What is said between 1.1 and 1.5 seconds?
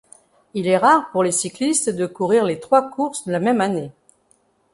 pour les